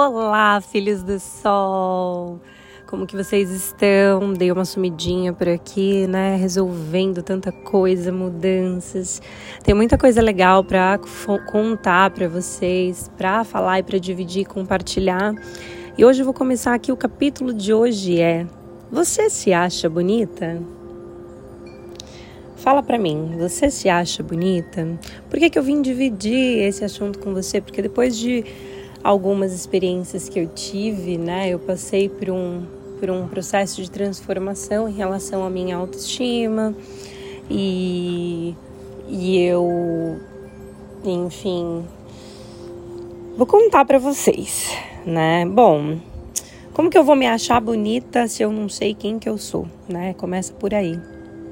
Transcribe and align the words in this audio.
Olá, 0.00 0.60
filhos 0.60 1.02
do 1.02 1.18
sol! 1.18 2.38
Como 2.86 3.04
que 3.04 3.16
vocês 3.16 3.50
estão? 3.50 4.32
Dei 4.32 4.52
uma 4.52 4.64
sumidinha 4.64 5.32
por 5.32 5.48
aqui, 5.48 6.06
né? 6.06 6.36
Resolvendo 6.36 7.20
tanta 7.20 7.50
coisa, 7.50 8.12
mudanças. 8.12 9.20
Tem 9.64 9.74
muita 9.74 9.98
coisa 9.98 10.22
legal 10.22 10.62
para 10.62 11.00
contar 11.50 12.12
para 12.12 12.28
vocês, 12.28 13.10
para 13.18 13.42
falar 13.42 13.80
e 13.80 13.82
para 13.82 13.98
dividir, 13.98 14.46
compartilhar. 14.46 15.34
E 15.98 16.04
hoje 16.04 16.20
eu 16.20 16.24
vou 16.24 16.32
começar 16.32 16.74
aqui 16.74 16.92
o 16.92 16.96
capítulo 16.96 17.52
de 17.52 17.74
hoje 17.74 18.20
é: 18.20 18.46
Você 18.92 19.28
se 19.28 19.52
acha 19.52 19.90
bonita? 19.90 20.62
Fala 22.54 22.84
para 22.84 22.98
mim, 22.98 23.34
você 23.36 23.68
se 23.68 23.88
acha 23.88 24.22
bonita? 24.22 24.96
Por 25.28 25.40
que, 25.40 25.50
que 25.50 25.58
eu 25.58 25.62
vim 25.64 25.82
dividir 25.82 26.62
esse 26.62 26.84
assunto 26.84 27.18
com 27.18 27.34
você? 27.34 27.60
Porque 27.60 27.82
depois 27.82 28.16
de 28.16 28.44
algumas 29.02 29.52
experiências 29.52 30.28
que 30.28 30.38
eu 30.38 30.46
tive, 30.48 31.16
né, 31.18 31.48
eu 31.48 31.58
passei 31.58 32.08
por 32.08 32.30
um, 32.30 32.62
por 32.98 33.10
um 33.10 33.28
processo 33.28 33.82
de 33.82 33.90
transformação 33.90 34.88
em 34.88 34.92
relação 34.92 35.44
à 35.44 35.50
minha 35.50 35.76
autoestima 35.76 36.74
e, 37.50 38.54
e 39.08 39.38
eu, 39.38 40.20
enfim, 41.04 41.84
vou 43.36 43.46
contar 43.46 43.84
para 43.84 43.98
vocês, 43.98 44.70
né? 45.06 45.46
Bom, 45.46 45.98
como 46.74 46.90
que 46.90 46.98
eu 46.98 47.04
vou 47.04 47.16
me 47.16 47.26
achar 47.26 47.60
bonita 47.60 48.28
se 48.28 48.42
eu 48.42 48.52
não 48.52 48.68
sei 48.68 48.94
quem 48.94 49.18
que 49.18 49.28
eu 49.28 49.38
sou, 49.38 49.66
né? 49.88 50.14
Começa 50.14 50.52
por 50.52 50.74
aí 50.74 50.98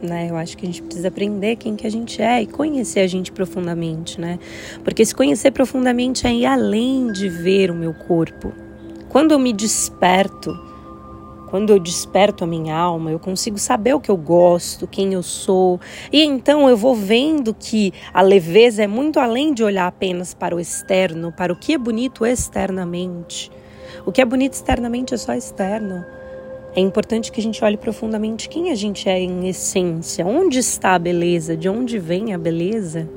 né? 0.03 0.29
Eu 0.31 0.37
acho 0.37 0.57
que 0.57 0.65
a 0.65 0.69
gente 0.69 0.83
precisa 0.83 1.09
aprender 1.09 1.57
quem 1.57 1.77
que 1.77 1.87
a 1.87 1.91
gente 1.91 2.21
é 2.21 2.43
e 2.43 2.47
conhecer 2.47 3.01
a 3.01 3.07
gente 3.07 3.33
profundamente, 3.33 4.21
né? 4.21 4.39
Porque 4.83 5.05
se 5.05 5.15
conhecer 5.15 5.51
profundamente 5.51 6.27
é 6.27 6.35
ir 6.35 6.47
além 6.47 7.13
de 7.13 7.29
ver 7.29 7.71
o 7.71 7.75
meu 7.75 7.95
corpo. 7.95 8.53
Quando 9.09 9.33
eu 9.33 9.39
me 9.39 9.53
desperto, 9.53 10.53
quando 11.49 11.71
eu 11.71 11.79
desperto 11.79 12.45
a 12.45 12.47
minha 12.47 12.77
alma, 12.77 13.11
eu 13.11 13.19
consigo 13.19 13.57
saber 13.57 13.95
o 13.95 14.01
que 14.01 14.11
eu 14.11 14.17
gosto, 14.17 14.87
quem 14.87 15.15
eu 15.15 15.23
sou. 15.23 15.81
E 16.13 16.23
então 16.23 16.69
eu 16.69 16.77
vou 16.77 16.95
vendo 16.95 17.55
que 17.55 17.93
a 18.13 18.21
leveza 18.21 18.83
é 18.83 18.87
muito 18.87 19.21
além 19.21 19.55
de 19.55 19.63
olhar 19.63 19.87
apenas 19.87 20.35
para 20.35 20.55
o 20.55 20.61
externo, 20.61 21.33
para 21.33 21.53
o 21.53 21.57
que 21.57 21.73
é 21.73 21.79
bonito 21.79 22.27
externamente. 22.27 23.51
O 24.05 24.13
que 24.13 24.21
é 24.21 24.25
bonito 24.25 24.55
externamente 24.55 25.15
é 25.15 25.17
só 25.17 25.35
externo. 25.35 26.05
É 26.77 26.81
importante 26.81 27.33
que 27.33 27.41
a 27.41 27.43
gente 27.43 27.65
olhe 27.65 27.79
profundamente 27.79 28.51
quem 28.51 28.71
a 28.71 28.75
gente 28.75 29.09
é 29.09 29.19
em 29.19 29.49
essência, 29.49 30.27
onde 30.27 30.59
está 30.59 30.95
a 30.95 30.99
beleza, 30.99 31.57
de 31.57 31.71
onde 31.71 31.99
vem 31.99 32.35
a 32.35 32.39
beleza, 32.39 33.09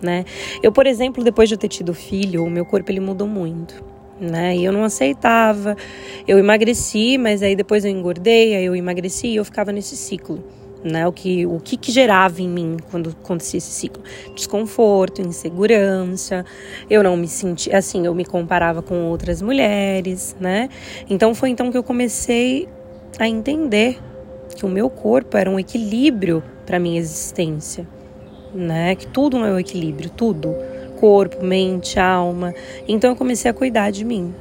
né? 0.00 0.24
Eu, 0.62 0.70
por 0.70 0.86
exemplo, 0.86 1.24
depois 1.24 1.48
de 1.48 1.56
eu 1.56 1.58
ter 1.58 1.66
tido 1.66 1.92
filho, 1.92 2.44
o 2.44 2.48
meu 2.48 2.64
corpo 2.64 2.88
ele 2.88 3.00
mudou 3.00 3.26
muito. 3.26 3.82
Né? 4.20 4.56
E 4.56 4.64
eu 4.64 4.70
não 4.70 4.84
aceitava. 4.84 5.76
Eu 6.28 6.38
emagreci, 6.38 7.18
mas 7.18 7.42
aí 7.42 7.56
depois 7.56 7.84
eu 7.84 7.90
engordei, 7.90 8.54
aí 8.54 8.64
eu 8.64 8.76
emagreci 8.76 9.26
e 9.28 9.36
eu 9.36 9.44
ficava 9.44 9.72
nesse 9.72 9.96
ciclo. 9.96 10.44
Né? 10.84 11.06
O 11.06 11.12
que 11.12 11.44
o 11.46 11.58
que, 11.58 11.76
que 11.76 11.90
gerava 11.90 12.40
em 12.40 12.48
mim 12.48 12.76
quando 12.90 13.10
acontecia 13.10 13.58
esse 13.58 13.70
ciclo? 13.70 14.02
Desconforto, 14.36 15.20
insegurança. 15.20 16.44
Eu 16.88 17.02
não 17.02 17.16
me 17.16 17.26
sentia 17.26 17.76
assim, 17.78 18.06
eu 18.06 18.14
me 18.14 18.24
comparava 18.24 18.82
com 18.82 19.06
outras 19.06 19.42
mulheres, 19.42 20.36
né? 20.38 20.68
Então 21.08 21.34
foi 21.34 21.50
então 21.50 21.72
que 21.72 21.76
eu 21.76 21.82
comecei 21.82 22.68
a 23.18 23.28
entender 23.28 23.98
que 24.54 24.64
o 24.64 24.68
meu 24.68 24.90
corpo 24.90 25.36
era 25.36 25.50
um 25.50 25.58
equilíbrio 25.58 26.42
para 26.66 26.78
minha 26.78 26.98
existência, 26.98 27.86
né? 28.54 28.94
Que 28.94 29.06
tudo 29.06 29.38
é 29.38 29.52
um 29.52 29.58
equilíbrio, 29.58 30.10
tudo, 30.10 30.54
corpo, 30.98 31.44
mente, 31.44 31.98
alma. 31.98 32.54
Então 32.86 33.10
eu 33.10 33.16
comecei 33.16 33.50
a 33.50 33.54
cuidar 33.54 33.90
de 33.90 34.04
mim, 34.04 34.34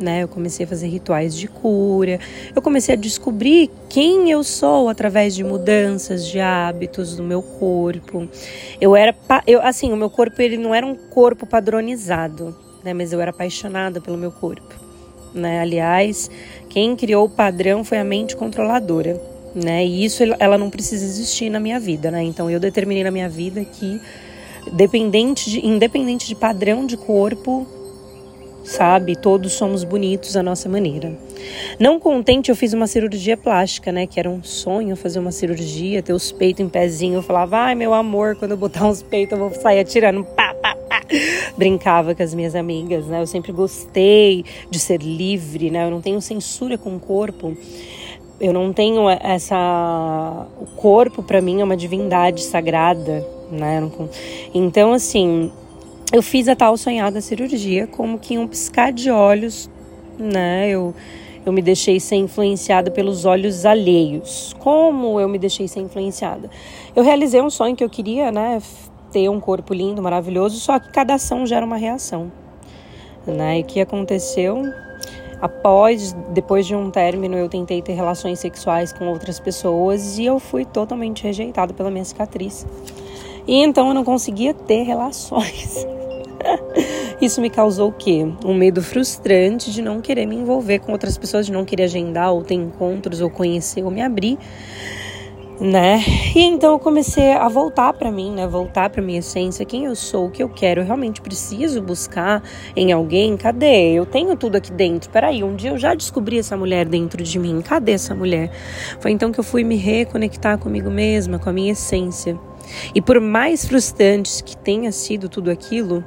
né? 0.00 0.22
Eu 0.22 0.28
comecei 0.28 0.64
a 0.64 0.68
fazer 0.68 0.88
rituais 0.88 1.36
de 1.36 1.46
cura. 1.46 2.18
Eu 2.54 2.62
comecei 2.62 2.94
a 2.94 2.98
descobrir 2.98 3.70
quem 3.88 4.30
eu 4.30 4.42
sou 4.42 4.88
através 4.88 5.34
de 5.34 5.44
mudanças 5.44 6.26
de 6.26 6.40
hábitos 6.40 7.16
do 7.16 7.22
meu 7.22 7.42
corpo. 7.42 8.28
Eu 8.80 8.96
era, 8.96 9.14
eu 9.46 9.60
assim, 9.62 9.92
o 9.92 9.96
meu 9.96 10.10
corpo 10.10 10.40
ele 10.40 10.56
não 10.56 10.74
era 10.74 10.86
um 10.86 10.94
corpo 10.94 11.46
padronizado, 11.46 12.56
né? 12.82 12.94
Mas 12.94 13.12
eu 13.12 13.20
era 13.20 13.30
apaixonada 13.30 14.00
pelo 14.00 14.16
meu 14.16 14.32
corpo 14.32 14.85
né? 15.34 15.60
Aliás, 15.60 16.30
quem 16.68 16.94
criou 16.96 17.26
o 17.26 17.30
padrão 17.30 17.84
foi 17.84 17.98
a 17.98 18.04
mente 18.04 18.36
controladora, 18.36 19.20
né? 19.54 19.84
E 19.84 20.04
isso 20.04 20.22
ela 20.38 20.58
não 20.58 20.70
precisa 20.70 21.04
existir 21.04 21.50
na 21.50 21.60
minha 21.60 21.80
vida, 21.80 22.10
né? 22.10 22.22
Então 22.22 22.50
eu 22.50 22.60
determinei 22.60 23.02
na 23.02 23.10
minha 23.10 23.28
vida 23.28 23.64
que 23.64 24.00
dependente 24.72 25.48
de, 25.48 25.66
independente 25.66 26.26
de 26.26 26.34
padrão 26.34 26.86
de 26.86 26.96
corpo, 26.96 27.66
sabe? 28.64 29.16
Todos 29.16 29.52
somos 29.52 29.84
bonitos 29.84 30.36
à 30.36 30.42
nossa 30.42 30.68
maneira. 30.68 31.16
Não 31.78 32.00
contente, 32.00 32.50
eu 32.50 32.56
fiz 32.56 32.72
uma 32.72 32.86
cirurgia 32.86 33.36
plástica, 33.36 33.92
né? 33.92 34.06
Que 34.06 34.18
era 34.18 34.28
um 34.28 34.42
sonho 34.42 34.96
fazer 34.96 35.18
uma 35.18 35.32
cirurgia, 35.32 36.02
ter 36.02 36.12
os 36.12 36.32
peitos 36.32 36.64
em 36.64 36.68
pezinho. 36.68 37.14
Eu 37.14 37.22
falava, 37.22 37.58
ai 37.58 37.74
meu 37.74 37.94
amor, 37.94 38.36
quando 38.36 38.52
eu 38.52 38.56
botar 38.56 38.86
uns 38.86 39.02
peitos 39.02 39.38
eu 39.38 39.48
vou 39.48 39.60
sair 39.60 39.80
atirando. 39.80 40.24
Pá. 40.24 40.45
Brincava 41.56 42.14
com 42.14 42.22
as 42.22 42.34
minhas 42.34 42.54
amigas, 42.54 43.06
né? 43.06 43.20
Eu 43.20 43.26
sempre 43.26 43.52
gostei 43.52 44.44
de 44.70 44.78
ser 44.78 45.00
livre, 45.00 45.70
né? 45.70 45.86
Eu 45.86 45.90
não 45.90 46.00
tenho 46.00 46.20
censura 46.20 46.76
com 46.76 46.96
o 46.96 47.00
corpo. 47.00 47.56
Eu 48.40 48.52
não 48.52 48.72
tenho 48.72 49.08
essa. 49.08 50.46
O 50.60 50.66
corpo, 50.76 51.22
para 51.22 51.40
mim, 51.40 51.60
é 51.60 51.64
uma 51.64 51.76
divindade 51.76 52.42
sagrada, 52.42 53.26
né? 53.50 53.82
Então, 54.52 54.92
assim, 54.92 55.50
eu 56.12 56.22
fiz 56.22 56.48
a 56.48 56.54
tal 56.54 56.76
sonhada 56.76 57.20
cirurgia, 57.20 57.86
como 57.86 58.18
que 58.18 58.36
um 58.36 58.46
piscar 58.46 58.92
de 58.92 59.10
olhos, 59.10 59.70
né? 60.18 60.68
Eu, 60.68 60.94
eu 61.46 61.52
me 61.52 61.62
deixei 61.62 61.98
ser 61.98 62.16
influenciada 62.16 62.90
pelos 62.90 63.24
olhos 63.24 63.64
alheios. 63.64 64.54
Como 64.58 65.18
eu 65.18 65.28
me 65.28 65.38
deixei 65.38 65.66
ser 65.66 65.80
influenciada? 65.80 66.50
Eu 66.94 67.02
realizei 67.02 67.40
um 67.40 67.50
sonho 67.50 67.74
que 67.74 67.82
eu 67.82 67.90
queria, 67.90 68.30
né? 68.30 68.60
Ter 69.12 69.28
um 69.28 69.40
corpo 69.40 69.72
lindo, 69.72 70.02
maravilhoso, 70.02 70.58
só 70.58 70.78
que 70.78 70.90
cada 70.90 71.14
ação 71.14 71.46
gera 71.46 71.64
uma 71.64 71.76
reação. 71.76 72.30
Né? 73.26 73.58
E 73.58 73.62
o 73.62 73.64
que 73.64 73.80
aconteceu? 73.80 74.62
Após, 75.40 76.12
depois 76.30 76.66
de 76.66 76.74
um 76.74 76.90
término, 76.90 77.36
eu 77.36 77.48
tentei 77.48 77.82
ter 77.82 77.92
relações 77.92 78.38
sexuais 78.38 78.92
com 78.92 79.08
outras 79.08 79.38
pessoas 79.38 80.18
e 80.18 80.24
eu 80.24 80.38
fui 80.38 80.64
totalmente 80.64 81.24
rejeitada 81.24 81.74
pela 81.74 81.90
minha 81.90 82.04
cicatriz. 82.04 82.66
E 83.46 83.62
então 83.62 83.88
eu 83.88 83.94
não 83.94 84.02
conseguia 84.02 84.54
ter 84.54 84.82
relações. 84.82 85.86
Isso 87.20 87.40
me 87.40 87.50
causou 87.50 87.90
o 87.90 87.92
quê? 87.92 88.26
Um 88.44 88.54
medo 88.54 88.82
frustrante 88.82 89.70
de 89.70 89.82
não 89.82 90.00
querer 90.00 90.26
me 90.26 90.36
envolver 90.36 90.80
com 90.80 90.92
outras 90.92 91.16
pessoas, 91.16 91.46
de 91.46 91.52
não 91.52 91.64
querer 91.64 91.84
agendar 91.84 92.32
ou 92.32 92.42
ter 92.42 92.54
encontros 92.54 93.20
ou 93.20 93.30
conhecer 93.30 93.84
ou 93.84 93.90
me 93.90 94.02
abrir, 94.02 94.38
né? 95.60 96.00
E 96.34 96.40
então 96.40 96.72
eu 96.72 96.78
comecei 96.78 97.32
a 97.32 97.48
voltar 97.48 97.92
para 97.94 98.10
mim, 98.10 98.30
né? 98.30 98.46
Voltar 98.46 98.90
para 98.90 99.00
minha 99.00 99.20
essência, 99.20 99.64
quem 99.64 99.86
eu 99.86 99.96
sou, 99.96 100.26
o 100.26 100.30
que 100.30 100.42
eu 100.42 100.48
quero. 100.48 100.82
Eu 100.82 100.84
realmente 100.84 101.20
preciso 101.20 101.80
buscar 101.80 102.42
em 102.74 102.92
alguém. 102.92 103.36
Cadê? 103.36 103.92
Eu 103.92 104.04
tenho 104.04 104.36
tudo 104.36 104.56
aqui 104.56 104.70
dentro. 104.70 105.10
Peraí, 105.10 105.42
um 105.42 105.56
dia 105.56 105.70
eu 105.70 105.78
já 105.78 105.94
descobri 105.94 106.38
essa 106.38 106.56
mulher 106.56 106.86
dentro 106.86 107.22
de 107.22 107.38
mim. 107.38 107.62
Cadê 107.62 107.92
essa 107.92 108.14
mulher? 108.14 108.50
Foi 109.00 109.10
então 109.10 109.32
que 109.32 109.40
eu 109.40 109.44
fui 109.44 109.64
me 109.64 109.76
reconectar 109.76 110.58
comigo 110.58 110.90
mesma, 110.90 111.38
com 111.38 111.48
a 111.48 111.52
minha 111.52 111.72
essência. 111.72 112.38
E 112.94 113.00
por 113.00 113.20
mais 113.20 113.64
frustrantes 113.64 114.40
que 114.40 114.56
tenha 114.56 114.92
sido 114.92 115.28
tudo 115.28 115.50
aquilo, 115.50 116.04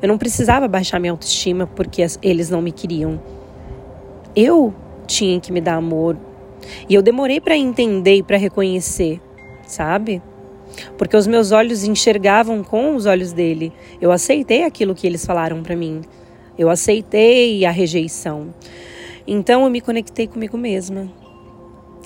eu 0.00 0.08
não 0.08 0.18
precisava 0.18 0.68
baixar 0.68 1.00
minha 1.00 1.12
autoestima 1.12 1.66
porque 1.66 2.06
eles 2.22 2.50
não 2.50 2.62
me 2.62 2.70
queriam. 2.70 3.20
Eu 4.34 4.72
tinha 5.06 5.40
que 5.40 5.52
me 5.52 5.60
dar 5.60 5.76
amor. 5.76 6.16
E 6.88 6.94
eu 6.94 7.02
demorei 7.02 7.40
para 7.40 7.56
entender 7.56 8.16
e 8.16 8.22
para 8.22 8.36
reconhecer, 8.36 9.20
sabe? 9.66 10.22
Porque 10.98 11.16
os 11.16 11.26
meus 11.26 11.52
olhos 11.52 11.84
enxergavam 11.84 12.62
com 12.62 12.94
os 12.94 13.06
olhos 13.06 13.32
dele. 13.32 13.72
Eu 14.00 14.12
aceitei 14.12 14.64
aquilo 14.64 14.94
que 14.94 15.06
eles 15.06 15.24
falaram 15.24 15.62
para 15.62 15.76
mim. 15.76 16.02
Eu 16.58 16.70
aceitei 16.70 17.64
a 17.64 17.70
rejeição. 17.70 18.54
Então 19.26 19.64
eu 19.64 19.70
me 19.70 19.80
conectei 19.80 20.26
comigo 20.26 20.56
mesma. 20.56 21.10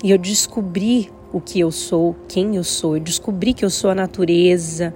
E 0.03 0.11
eu 0.11 0.17
descobri 0.17 1.09
o 1.31 1.39
que 1.39 1.59
eu 1.59 1.71
sou, 1.71 2.15
quem 2.27 2.55
eu 2.55 2.63
sou. 2.63 2.97
Eu 2.97 3.01
descobri 3.01 3.53
que 3.53 3.63
eu 3.63 3.69
sou 3.69 3.91
a 3.91 3.95
natureza 3.95 4.93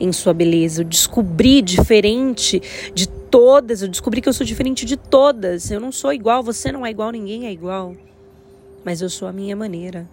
em 0.00 0.12
sua 0.12 0.32
beleza. 0.32 0.82
Eu 0.82 0.86
descobri 0.86 1.62
diferente 1.62 2.60
de 2.94 3.08
todas. 3.08 3.82
Eu 3.82 3.88
descobri 3.88 4.20
que 4.20 4.28
eu 4.28 4.32
sou 4.32 4.46
diferente 4.46 4.84
de 4.84 4.96
todas. 4.96 5.70
Eu 5.70 5.80
não 5.80 5.92
sou 5.92 6.12
igual, 6.12 6.42
você 6.42 6.72
não 6.72 6.84
é 6.84 6.90
igual, 6.90 7.10
ninguém 7.10 7.46
é 7.46 7.52
igual. 7.52 7.94
Mas 8.86 9.02
eu 9.02 9.10
sou 9.10 9.26
a 9.26 9.32
minha 9.32 9.56
maneira. 9.56 10.08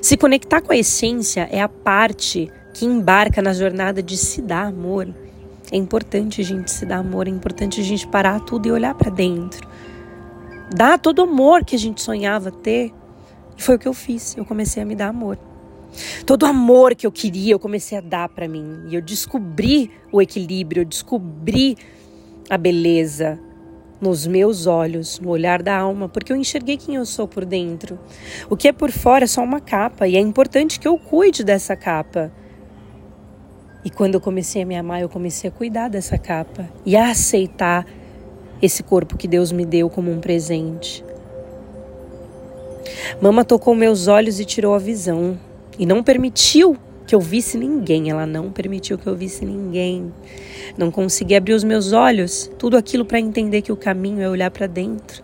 Se 0.00 0.16
conectar 0.16 0.60
com 0.60 0.72
a 0.72 0.76
essência 0.76 1.48
é 1.50 1.60
a 1.60 1.68
parte 1.68 2.48
que 2.72 2.86
embarca 2.86 3.42
na 3.42 3.52
jornada 3.52 4.00
de 4.00 4.16
se 4.16 4.40
dar 4.40 4.66
amor. 4.66 5.12
É 5.72 5.76
importante 5.76 6.40
a 6.40 6.44
gente 6.44 6.70
se 6.70 6.86
dar 6.86 6.98
amor, 6.98 7.26
é 7.26 7.30
importante 7.30 7.80
a 7.80 7.84
gente 7.84 8.06
parar 8.06 8.38
tudo 8.40 8.68
e 8.68 8.70
olhar 8.70 8.94
para 8.94 9.10
dentro. 9.10 9.68
Dar 10.72 11.00
todo 11.00 11.18
o 11.18 11.22
amor 11.22 11.64
que 11.64 11.74
a 11.74 11.78
gente 11.78 12.00
sonhava 12.00 12.52
ter 12.52 12.92
e 13.58 13.62
foi 13.62 13.74
o 13.74 13.78
que 13.78 13.88
eu 13.88 13.94
fiz. 13.94 14.36
Eu 14.36 14.44
comecei 14.44 14.80
a 14.80 14.86
me 14.86 14.94
dar 14.94 15.08
amor. 15.08 15.36
Todo 16.24 16.44
o 16.44 16.46
amor 16.46 16.94
que 16.94 17.08
eu 17.08 17.10
queria, 17.10 17.54
eu 17.54 17.58
comecei 17.58 17.98
a 17.98 18.00
dar 18.00 18.28
para 18.28 18.46
mim. 18.46 18.84
E 18.88 18.94
eu 18.94 19.02
descobri 19.02 19.90
o 20.12 20.22
equilíbrio, 20.22 20.82
eu 20.82 20.84
descobri 20.84 21.76
a 22.48 22.56
beleza. 22.56 23.49
Nos 24.00 24.26
meus 24.26 24.66
olhos, 24.66 25.20
no 25.20 25.30
olhar 25.30 25.62
da 25.62 25.76
alma, 25.76 26.08
porque 26.08 26.32
eu 26.32 26.36
enxerguei 26.36 26.76
quem 26.76 26.94
eu 26.94 27.04
sou 27.04 27.28
por 27.28 27.44
dentro. 27.44 27.98
O 28.48 28.56
que 28.56 28.68
é 28.68 28.72
por 28.72 28.90
fora 28.90 29.24
é 29.24 29.26
só 29.26 29.42
uma 29.42 29.60
capa 29.60 30.08
e 30.08 30.16
é 30.16 30.20
importante 30.20 30.80
que 30.80 30.88
eu 30.88 30.96
cuide 30.98 31.44
dessa 31.44 31.76
capa. 31.76 32.32
E 33.84 33.90
quando 33.90 34.14
eu 34.14 34.20
comecei 34.20 34.62
a 34.62 34.66
me 34.66 34.76
amar, 34.76 35.00
eu 35.00 35.08
comecei 35.08 35.48
a 35.48 35.52
cuidar 35.52 35.88
dessa 35.88 36.18
capa 36.18 36.68
e 36.84 36.96
a 36.96 37.10
aceitar 37.10 37.86
esse 38.60 38.82
corpo 38.82 39.16
que 39.16 39.26
Deus 39.26 39.52
me 39.52 39.64
deu 39.64 39.88
como 39.88 40.10
um 40.10 40.20
presente. 40.20 41.04
Mama 43.20 43.44
tocou 43.44 43.74
meus 43.74 44.06
olhos 44.06 44.38
e 44.40 44.44
tirou 44.44 44.74
a 44.74 44.78
visão 44.78 45.38
e 45.78 45.86
não 45.86 46.02
permitiu 46.02 46.76
que 47.06 47.14
eu 47.14 47.20
visse 47.20 47.56
ninguém. 47.56 48.10
Ela 48.10 48.26
não 48.26 48.50
permitiu 48.50 48.98
que 48.98 49.06
eu 49.06 49.16
visse 49.16 49.44
ninguém. 49.44 50.12
Não 50.76 50.90
consegui 50.90 51.34
abrir 51.34 51.54
os 51.54 51.64
meus 51.64 51.92
olhos, 51.92 52.50
tudo 52.58 52.76
aquilo 52.76 53.04
para 53.04 53.18
entender 53.18 53.62
que 53.62 53.72
o 53.72 53.76
caminho 53.76 54.20
é 54.20 54.28
olhar 54.28 54.50
para 54.50 54.66
dentro. 54.66 55.22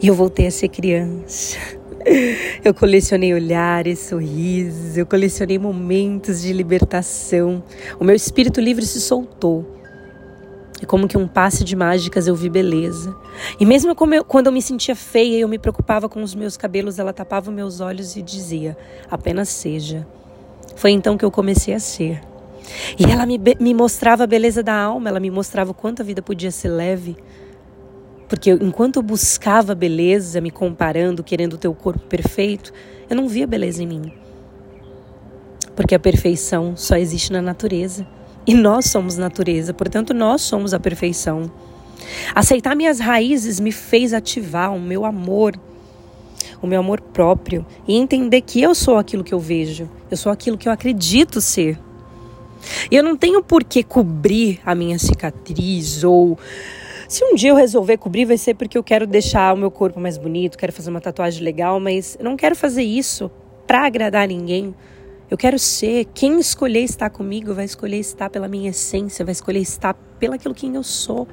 E 0.00 0.06
eu 0.06 0.14
voltei 0.14 0.46
a 0.46 0.50
ser 0.50 0.68
criança. 0.68 1.56
Eu 2.64 2.72
colecionei 2.72 3.34
olhares, 3.34 3.98
sorrisos, 3.98 4.96
eu 4.96 5.04
colecionei 5.04 5.58
momentos 5.58 6.40
de 6.40 6.52
libertação. 6.52 7.62
O 8.00 8.04
meu 8.04 8.14
espírito 8.14 8.60
livre 8.60 8.86
se 8.86 9.00
soltou. 9.00 9.78
E 10.80 10.86
como 10.86 11.08
que 11.08 11.18
um 11.18 11.26
passe 11.26 11.64
de 11.64 11.74
mágicas 11.74 12.26
eu 12.26 12.36
vi 12.36 12.48
beleza. 12.48 13.14
E 13.58 13.66
mesmo 13.66 13.90
eu, 13.90 14.24
quando 14.24 14.46
eu 14.46 14.52
me 14.52 14.62
sentia 14.62 14.94
feia 14.94 15.38
e 15.38 15.40
eu 15.40 15.48
me 15.48 15.58
preocupava 15.58 16.08
com 16.08 16.22
os 16.22 16.34
meus 16.34 16.56
cabelos, 16.56 16.98
ela 16.98 17.12
tapava 17.12 17.50
meus 17.50 17.80
olhos 17.80 18.16
e 18.16 18.22
dizia: 18.22 18.76
apenas 19.10 19.48
seja. 19.48 20.06
Foi 20.76 20.92
então 20.92 21.18
que 21.18 21.24
eu 21.24 21.30
comecei 21.30 21.74
a 21.74 21.80
ser. 21.80 22.20
E 22.98 23.04
ela 23.04 23.24
me, 23.26 23.40
me 23.58 23.74
mostrava 23.74 24.24
a 24.24 24.26
beleza 24.26 24.62
da 24.62 24.74
alma, 24.74 25.08
ela 25.08 25.20
me 25.20 25.30
mostrava 25.30 25.70
o 25.70 25.74
quanto 25.74 26.02
a 26.02 26.04
vida 26.04 26.22
podia 26.22 26.50
ser 26.50 26.68
leve. 26.68 27.16
Porque 28.28 28.50
enquanto 28.50 28.96
eu 28.96 29.02
buscava 29.02 29.74
beleza, 29.74 30.40
me 30.40 30.50
comparando, 30.50 31.24
querendo 31.24 31.56
ter 31.56 31.68
o 31.68 31.74
corpo 31.74 32.00
perfeito, 32.00 32.72
eu 33.08 33.16
não 33.16 33.26
via 33.26 33.46
beleza 33.46 33.82
em 33.82 33.86
mim. 33.86 34.12
Porque 35.74 35.94
a 35.94 35.98
perfeição 35.98 36.76
só 36.76 36.96
existe 36.96 37.32
na 37.32 37.40
natureza. 37.40 38.06
E 38.46 38.54
nós 38.54 38.86
somos 38.86 39.16
natureza, 39.16 39.74
portanto, 39.74 40.14
nós 40.14 40.42
somos 40.42 40.72
a 40.72 40.80
perfeição. 40.80 41.50
Aceitar 42.34 42.74
minhas 42.74 42.98
raízes 42.98 43.60
me 43.60 43.72
fez 43.72 44.12
ativar 44.12 44.74
o 44.74 44.80
meu 44.80 45.04
amor, 45.04 45.54
o 46.62 46.66
meu 46.66 46.80
amor 46.80 47.00
próprio 47.00 47.66
e 47.86 47.96
entender 47.96 48.40
que 48.40 48.60
eu 48.60 48.74
sou 48.74 48.96
aquilo 48.96 49.24
que 49.24 49.34
eu 49.34 49.38
vejo, 49.38 49.88
eu 50.10 50.16
sou 50.16 50.32
aquilo 50.32 50.56
que 50.56 50.68
eu 50.68 50.72
acredito 50.72 51.40
ser. 51.40 51.78
E 52.90 52.96
eu 52.96 53.02
não 53.02 53.16
tenho 53.16 53.42
por 53.42 53.64
que 53.64 53.82
cobrir 53.82 54.60
a 54.64 54.74
minha 54.74 54.98
cicatriz 54.98 56.04
ou 56.04 56.38
se 57.08 57.24
um 57.24 57.34
dia 57.34 57.50
eu 57.50 57.56
resolver 57.56 57.96
cobrir, 57.96 58.26
vai 58.26 58.36
ser 58.36 58.52
porque 58.52 58.76
eu 58.76 58.84
quero 58.84 59.06
deixar 59.06 59.54
o 59.54 59.56
meu 59.56 59.70
corpo 59.70 59.98
mais 59.98 60.18
bonito, 60.18 60.58
quero 60.58 60.74
fazer 60.74 60.90
uma 60.90 61.00
tatuagem 61.00 61.42
legal, 61.42 61.80
mas 61.80 62.16
eu 62.18 62.24
não 62.24 62.36
quero 62.36 62.54
fazer 62.54 62.82
isso 62.82 63.30
para 63.66 63.86
agradar 63.86 64.28
ninguém. 64.28 64.74
Eu 65.30 65.36
quero 65.36 65.58
ser. 65.58 66.06
Quem 66.14 66.38
escolher 66.38 66.80
estar 66.80 67.10
comigo 67.10 67.54
vai 67.54 67.64
escolher 67.64 67.98
estar 67.98 68.30
pela 68.30 68.48
minha 68.48 68.70
essência, 68.70 69.24
vai 69.24 69.32
escolher 69.32 69.60
estar 69.60 69.94
pelo 70.18 70.34
aquilo 70.34 70.54
quem 70.54 70.74
eu 70.74 70.82
sou. 70.82 71.28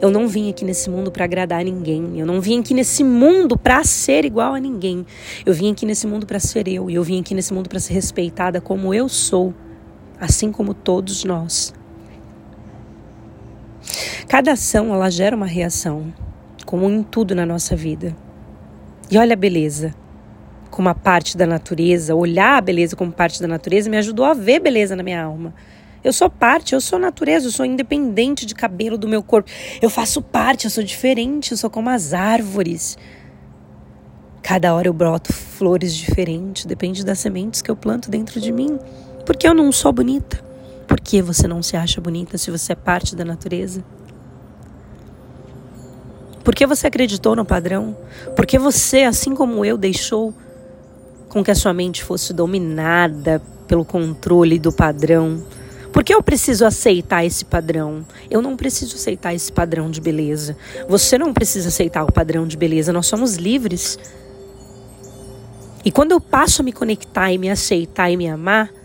Eu 0.00 0.10
não 0.10 0.26
vim 0.26 0.50
aqui 0.50 0.64
nesse 0.64 0.88
mundo 0.88 1.10
para 1.10 1.24
agradar 1.24 1.64
ninguém. 1.64 2.18
Eu 2.18 2.26
não 2.26 2.40
vim 2.40 2.60
aqui 2.60 2.74
nesse 2.74 3.02
mundo 3.02 3.56
para 3.56 3.82
ser 3.84 4.24
igual 4.24 4.54
a 4.54 4.60
ninguém. 4.60 5.04
Eu 5.44 5.52
vim 5.52 5.72
aqui 5.72 5.84
nesse 5.84 6.06
mundo 6.06 6.26
para 6.26 6.38
ser 6.38 6.68
eu. 6.68 6.88
E 6.88 6.94
eu 6.94 7.02
vim 7.02 7.20
aqui 7.20 7.34
nesse 7.34 7.52
mundo 7.52 7.68
para 7.68 7.80
ser 7.80 7.94
respeitada 7.94 8.60
como 8.60 8.94
eu 8.94 9.08
sou 9.08 9.52
assim 10.20 10.52
como 10.52 10.74
todos 10.74 11.24
nós. 11.24 11.72
Cada 14.28 14.52
ação 14.52 14.94
ela 14.94 15.10
gera 15.10 15.34
uma 15.34 15.46
reação, 15.46 16.12
como 16.66 16.88
em 16.88 17.02
tudo 17.02 17.34
na 17.34 17.46
nossa 17.46 17.74
vida. 17.74 18.14
E 19.10 19.18
olha 19.18 19.32
a 19.32 19.36
beleza, 19.36 19.94
como 20.70 20.88
a 20.88 20.94
parte 20.94 21.36
da 21.36 21.46
natureza, 21.46 22.14
olhar 22.14 22.58
a 22.58 22.60
beleza 22.60 22.94
como 22.94 23.10
parte 23.10 23.40
da 23.40 23.48
natureza 23.48 23.90
me 23.90 23.96
ajudou 23.96 24.24
a 24.24 24.34
ver 24.34 24.60
beleza 24.60 24.94
na 24.94 25.02
minha 25.02 25.22
alma. 25.22 25.52
Eu 26.02 26.12
sou 26.12 26.30
parte, 26.30 26.74
eu 26.74 26.80
sou 26.80 26.98
natureza, 26.98 27.46
eu 27.46 27.50
sou 27.50 27.66
independente 27.66 28.46
de 28.46 28.54
cabelo 28.54 28.96
do 28.96 29.08
meu 29.08 29.22
corpo. 29.22 29.50
Eu 29.82 29.90
faço 29.90 30.22
parte, 30.22 30.64
eu 30.64 30.70
sou 30.70 30.84
diferente, 30.84 31.50
eu 31.50 31.56
sou 31.56 31.68
como 31.68 31.90
as 31.90 32.14
árvores. 32.14 32.96
Cada 34.42 34.74
hora 34.74 34.88
eu 34.88 34.92
broto 34.92 35.32
flores 35.32 35.94
diferentes, 35.94 36.64
depende 36.64 37.04
das 37.04 37.18
sementes 37.18 37.60
que 37.60 37.70
eu 37.70 37.76
planto 37.76 38.10
dentro 38.10 38.40
de 38.40 38.50
mim. 38.50 38.78
Por 39.30 39.36
que 39.36 39.46
eu 39.46 39.54
não 39.54 39.70
sou 39.70 39.92
bonita? 39.92 40.44
Por 40.88 40.98
que 40.98 41.22
você 41.22 41.46
não 41.46 41.62
se 41.62 41.76
acha 41.76 42.00
bonita 42.00 42.36
se 42.36 42.50
você 42.50 42.72
é 42.72 42.74
parte 42.74 43.14
da 43.14 43.24
natureza? 43.24 43.84
Por 46.42 46.52
que 46.52 46.66
você 46.66 46.88
acreditou 46.88 47.36
no 47.36 47.44
padrão? 47.44 47.96
Por 48.34 48.44
que 48.44 48.58
você, 48.58 49.04
assim 49.04 49.32
como 49.32 49.64
eu, 49.64 49.78
deixou 49.78 50.34
com 51.28 51.44
que 51.44 51.50
a 51.52 51.54
sua 51.54 51.72
mente 51.72 52.02
fosse 52.02 52.32
dominada 52.32 53.40
pelo 53.68 53.84
controle 53.84 54.58
do 54.58 54.72
padrão? 54.72 55.40
Por 55.92 56.02
que 56.02 56.12
eu 56.12 56.24
preciso 56.24 56.66
aceitar 56.66 57.24
esse 57.24 57.44
padrão? 57.44 58.04
Eu 58.28 58.42
não 58.42 58.56
preciso 58.56 58.96
aceitar 58.96 59.32
esse 59.32 59.52
padrão 59.52 59.92
de 59.92 60.00
beleza. 60.00 60.56
Você 60.88 61.16
não 61.16 61.32
precisa 61.32 61.68
aceitar 61.68 62.02
o 62.02 62.10
padrão 62.10 62.48
de 62.48 62.56
beleza. 62.56 62.92
Nós 62.92 63.06
somos 63.06 63.36
livres. 63.36 63.96
E 65.84 65.92
quando 65.92 66.10
eu 66.10 66.20
passo 66.20 66.62
a 66.62 66.64
me 66.64 66.72
conectar 66.72 67.30
e 67.30 67.38
me 67.38 67.48
aceitar 67.48 68.10
e 68.10 68.16
me 68.16 68.28
amar, 68.28 68.79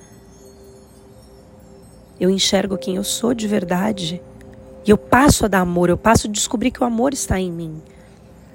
eu 2.20 2.30
enxergo 2.30 2.78
quem 2.78 2.96
eu 2.96 3.04
sou 3.04 3.34
de 3.34 3.48
verdade. 3.48 4.22
E 4.86 4.90
eu 4.90 4.98
passo 4.98 5.46
a 5.46 5.48
dar 5.48 5.62
amor, 5.62 5.90
eu 5.90 5.98
passo 5.98 6.28
a 6.28 6.32
descobrir 6.32 6.72
que 6.72 6.82
o 6.82 6.86
amor 6.86 7.14
está 7.14 7.40
em 7.40 7.52
mim. 7.52 7.82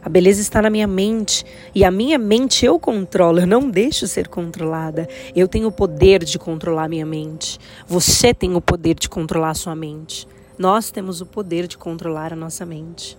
A 0.03 0.09
beleza 0.09 0.41
está 0.41 0.63
na 0.63 0.71
minha 0.71 0.87
mente 0.87 1.45
e 1.75 1.85
a 1.85 1.91
minha 1.91 2.19
mente 2.19 2.65
eu 2.65 2.79
controlo, 2.79 3.41
eu 3.41 3.47
não 3.47 3.69
deixo 3.69 4.07
ser 4.07 4.29
controlada. 4.29 5.07
Eu 5.37 5.47
tenho 5.47 5.69
o 5.69 5.73
poder 5.73 6.25
de 6.25 6.39
controlar 6.39 6.89
minha 6.89 7.05
mente. 7.05 7.59
Você 7.87 8.33
tem 8.33 8.55
o 8.55 8.63
poder 8.63 8.95
de 8.95 9.11
controlar 9.11 9.51
a 9.51 9.55
sua 9.55 9.77
mente. 9.77 10.27
Nós 10.59 10.91
temos 10.91 11.21
o 11.21 11.27
poder 11.27 11.67
de 11.67 11.77
controlar 11.77 12.33
a 12.33 12.37
nossa 12.37 12.65
mente. 12.65 13.17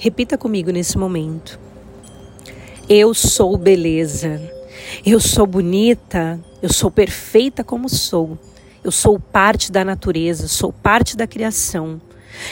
Repita 0.00 0.36
comigo 0.36 0.72
nesse 0.72 0.98
momento. 0.98 1.60
Eu 2.88 3.14
sou 3.14 3.56
beleza. 3.56 4.40
Eu 5.06 5.20
sou 5.20 5.46
bonita. 5.46 6.40
Eu 6.60 6.72
sou 6.72 6.90
perfeita 6.90 7.62
como 7.62 7.88
sou. 7.88 8.36
Eu 8.84 8.90
sou 8.90 9.18
parte 9.18 9.72
da 9.72 9.82
natureza, 9.82 10.46
sou 10.46 10.70
parte 10.70 11.16
da 11.16 11.26
criação. 11.26 11.98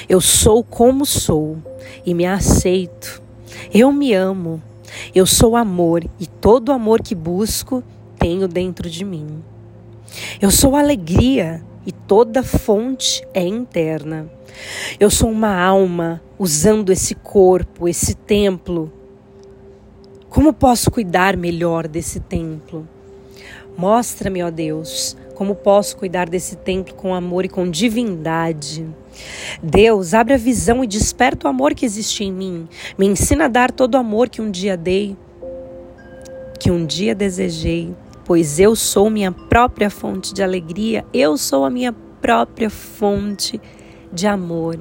Eu 0.09 0.19
sou 0.19 0.65
como 0.65 1.05
sou 1.05 1.59
e 2.07 2.15
me 2.15 2.25
aceito. 2.25 3.23
Eu 3.73 3.93
me 3.93 4.15
amo. 4.15 4.63
Eu 5.15 5.27
sou 5.27 5.55
amor 5.57 6.03
e 6.19 6.27
todo 6.27 6.73
amor 6.73 7.03
que 7.03 7.15
busco 7.15 7.85
tenho 8.19 8.49
dentro 8.49 8.89
de 8.89 9.05
mim. 9.05 9.45
Eu 10.41 10.51
sou 10.51 10.75
alegria 10.75 11.63
e 11.85 11.93
toda 11.93 12.43
fonte 12.43 13.23
é 13.35 13.43
interna. 13.43 14.27
Eu 14.99 15.11
sou 15.11 15.31
uma 15.31 15.55
alma 15.55 16.23
usando 16.39 16.91
esse 16.91 17.15
corpo, 17.15 17.87
esse 17.87 18.15
templo. 18.15 18.91
Como 20.31 20.55
posso 20.55 20.91
cuidar 20.91 21.37
melhor 21.37 21.87
desse 21.87 22.21
templo? 22.21 22.89
Mostra-me, 23.77 24.43
ó 24.43 24.51
Deus, 24.51 25.17
como 25.33 25.55
posso 25.55 25.97
cuidar 25.97 26.29
desse 26.29 26.57
templo 26.57 26.95
com 26.95 27.15
amor 27.15 27.45
e 27.45 27.49
com 27.49 27.71
divindade? 27.71 28.87
Deus, 29.63 30.15
abre 30.15 30.35
a 30.35 30.39
visão 30.39 30.83
e 30.83 30.87
desperta 30.87 31.47
o 31.47 31.51
amor 31.51 31.75
que 31.75 31.85
existe 31.85 32.25
em 32.25 32.33
mim. 32.33 32.69
Me 32.97 33.07
ensina 33.07 33.47
a 33.47 33.49
dar 33.49 33.71
todo 33.71 33.95
o 33.95 33.99
amor 33.99 34.29
que 34.29 34.41
um 34.41 34.51
dia 34.51 34.77
dei, 34.77 35.17
que 36.59 36.71
um 36.71 36.87
dia 36.87 37.15
desejei, 37.15 37.95
pois 38.25 38.59
eu 38.61 38.77
sou 38.77 39.11
minha 39.11 39.33
própria 39.33 39.91
fonte 39.91 40.33
de 40.33 40.43
alegria, 40.43 41.05
eu 41.13 41.37
sou 41.37 41.65
a 41.65 41.71
minha 41.71 41.93
própria 42.21 42.71
fonte 42.71 43.61
de 44.13 44.27
amor. 44.27 44.79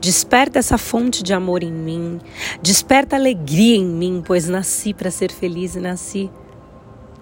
Desperta 0.00 0.58
essa 0.58 0.78
fonte 0.78 1.22
de 1.22 1.32
amor 1.32 1.62
em 1.62 1.72
mim, 1.72 2.20
desperta 2.62 3.16
alegria 3.16 3.76
em 3.76 3.84
mim, 3.84 4.22
pois 4.24 4.48
nasci 4.48 4.94
para 4.94 5.10
ser 5.10 5.32
feliz 5.32 5.74
e 5.74 5.80
nasci 5.80 6.30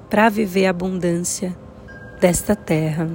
para 0.08 0.28
viver 0.28 0.66
abundância 0.66 1.56
desta 2.22 2.54
terra. 2.54 3.10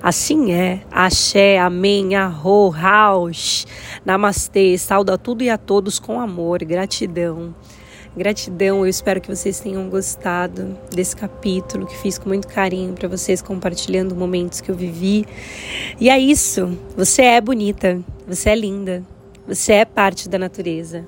Assim 0.00 0.52
é. 0.52 0.82
Axé, 0.88 1.58
amém, 1.58 2.14
arro, 2.14 2.68
raus. 2.68 3.66
Namastê, 4.04 4.78
sauda 4.78 5.18
tudo 5.18 5.42
e 5.42 5.50
a 5.50 5.58
todos 5.58 5.98
com 5.98 6.20
amor, 6.20 6.62
gratidão. 6.64 7.52
Gratidão, 8.16 8.80
eu 8.84 8.86
espero 8.86 9.20
que 9.20 9.34
vocês 9.34 9.58
tenham 9.58 9.88
gostado 9.88 10.78
desse 10.94 11.16
capítulo 11.16 11.86
que 11.86 11.96
fiz 11.96 12.18
com 12.18 12.28
muito 12.28 12.46
carinho 12.46 12.92
para 12.92 13.08
vocês, 13.08 13.42
compartilhando 13.42 14.14
momentos 14.14 14.60
que 14.60 14.70
eu 14.70 14.76
vivi. 14.76 15.26
E 15.98 16.08
é 16.08 16.18
isso, 16.18 16.78
você 16.96 17.22
é 17.22 17.40
bonita, 17.40 18.00
você 18.28 18.50
é 18.50 18.54
linda, 18.54 19.02
você 19.48 19.72
é 19.72 19.84
parte 19.84 20.28
da 20.28 20.38
natureza. 20.38 21.04